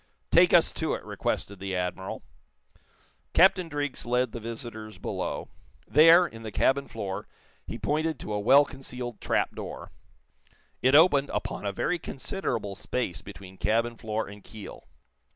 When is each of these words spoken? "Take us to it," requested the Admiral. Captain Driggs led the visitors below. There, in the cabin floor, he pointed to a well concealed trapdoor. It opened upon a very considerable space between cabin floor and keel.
"Take 0.31 0.51
us 0.51 0.71
to 0.71 0.95
it," 0.95 1.05
requested 1.05 1.59
the 1.59 1.75
Admiral. 1.75 2.23
Captain 3.33 3.69
Driggs 3.69 4.03
led 4.03 4.31
the 4.31 4.39
visitors 4.39 4.97
below. 4.97 5.49
There, 5.87 6.25
in 6.25 6.41
the 6.41 6.51
cabin 6.51 6.87
floor, 6.87 7.27
he 7.67 7.77
pointed 7.77 8.19
to 8.21 8.33
a 8.33 8.39
well 8.39 8.65
concealed 8.65 9.21
trapdoor. 9.21 9.91
It 10.81 10.95
opened 10.95 11.29
upon 11.29 11.67
a 11.67 11.71
very 11.71 11.99
considerable 11.99 12.73
space 12.73 13.21
between 13.21 13.57
cabin 13.57 13.95
floor 13.95 14.27
and 14.27 14.43
keel. 14.43 14.87